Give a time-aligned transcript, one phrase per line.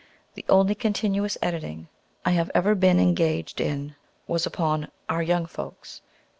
[0.33, 1.87] The only continuous editing
[2.25, 3.93] I have ever been engaged in
[4.25, 6.01] was upon "Our Young Folks."